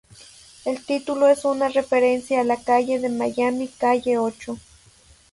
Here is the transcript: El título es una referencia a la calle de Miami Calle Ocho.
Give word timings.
El 0.65 0.83
título 0.83 1.27
es 1.27 1.45
una 1.45 1.67
referencia 1.69 2.41
a 2.41 2.43
la 2.43 2.57
calle 2.57 2.99
de 2.99 3.09
Miami 3.09 3.67
Calle 3.67 4.17
Ocho. 4.17 4.57